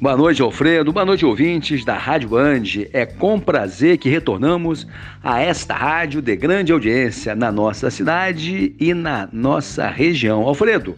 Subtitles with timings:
[0.00, 0.94] Boa noite, Alfredo.
[0.94, 2.62] Boa noite, ouvintes da Rádio Band.
[2.90, 4.86] É com prazer que retornamos
[5.22, 10.40] a esta rádio de grande audiência na nossa cidade e na nossa região.
[10.44, 10.96] Alfredo,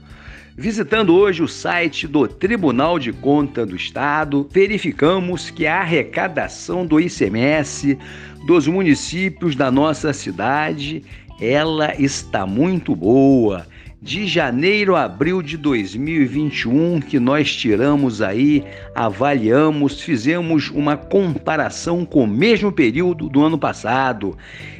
[0.56, 7.00] visitando hoje o site do Tribunal de Conta do Estado, verificamos que a arrecadação do
[7.00, 7.98] ICMS
[8.46, 11.02] dos municípios da nossa cidade,
[11.40, 13.66] ela está muito boa
[14.02, 18.64] de janeiro a abril de 2021, que nós tiramos aí,
[18.96, 24.36] avaliamos, fizemos uma comparação com o mesmo período do ano passado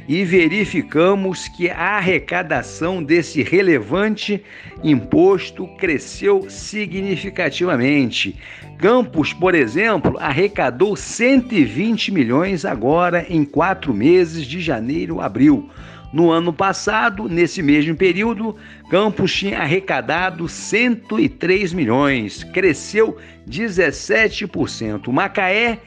[0.09, 4.43] e verificamos que a arrecadação desse relevante
[4.83, 8.35] imposto cresceu significativamente.
[8.77, 15.69] Campos, por exemplo, arrecadou 120 milhões agora em quatro meses de janeiro a abril.
[16.13, 18.55] No ano passado, nesse mesmo período,
[18.87, 23.17] Campos tinha arrecadado 103 milhões, cresceu
[23.49, 25.11] 17%.
[25.11, 25.79] Macaé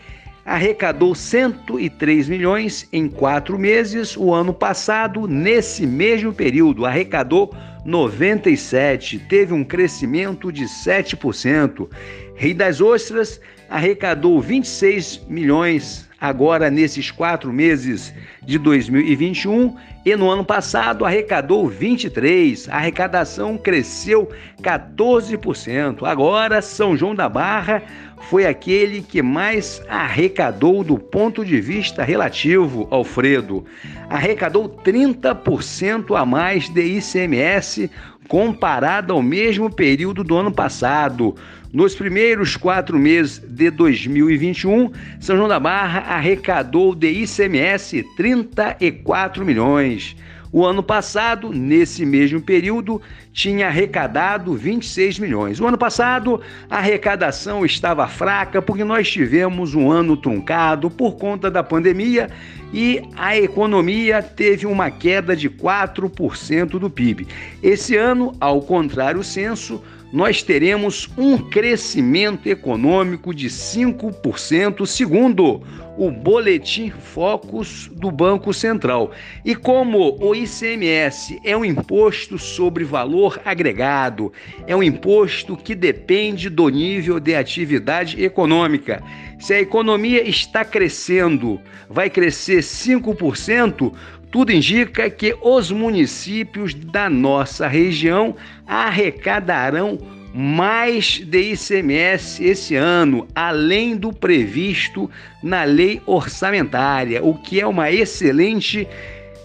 [0.44, 4.16] arrecadou 103 milhões em quatro meses.
[4.16, 11.88] O ano passado, nesse mesmo período, arrecadou 97, teve um crescimento de 7%.
[12.36, 18.12] Rio das Ostras arrecadou 26 milhões agora nesses quatro meses
[18.42, 24.30] de 2021 e no ano passado arrecadou 23, a arrecadação cresceu
[24.62, 26.04] 14%.
[26.04, 27.82] Agora, São João da Barra
[28.28, 33.64] foi aquele que mais arrecadou do ponto de vista relativo, Alfredo.
[34.08, 37.90] Arrecadou 30% a mais de ICMS
[38.28, 41.34] comparado ao mesmo período do ano passado.
[41.72, 50.16] Nos primeiros quatro meses de 2021, São João da Barra arrecadou de ICMS 34 milhões.
[50.56, 52.98] O ano passado, nesse mesmo período,
[53.30, 55.60] tinha arrecadado 26 milhões.
[55.60, 56.40] O ano passado,
[56.70, 62.30] a arrecadação estava fraca porque nós tivemos um ano truncado por conta da pandemia
[62.72, 67.28] e a economia teve uma queda de 4% do PIB.
[67.62, 75.62] Esse ano, ao contrário do censo, nós teremos um crescimento econômico de 5%, segundo
[75.98, 79.10] o Boletim Focus do Banco Central.
[79.44, 84.32] E como o ICMS é um imposto sobre valor agregado,
[84.66, 89.02] é um imposto que depende do nível de atividade econômica.
[89.38, 93.92] Se a economia está crescendo, vai crescer 5%,
[94.30, 99.98] tudo indica que os municípios da nossa região arrecadarão
[100.34, 105.10] mais de ICMS esse ano, além do previsto
[105.42, 108.86] na lei orçamentária, o que é uma excelente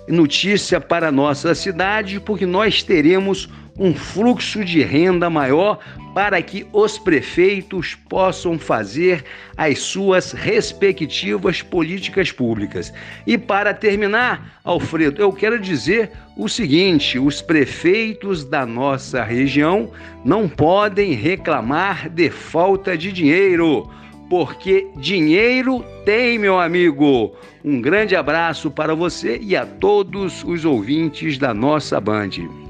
[0.08, 3.48] notícia para a nossa cidade, porque nós teremos
[3.78, 5.80] um fluxo de renda maior
[6.14, 9.24] para que os prefeitos possam fazer
[9.56, 12.94] as suas respectivas políticas públicas.
[13.26, 19.92] E para terminar, Alfredo, eu quero dizer o seguinte: os prefeitos da nossa região
[20.26, 23.90] não podem reclamar de falta de dinheiro,
[24.30, 27.34] porque dinheiro tem, meu amigo.
[27.64, 32.61] Um grande abraço para você e a todos os ouvintes da nossa Band.